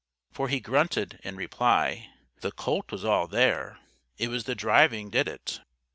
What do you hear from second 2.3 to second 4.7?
"The colt was all there. It was the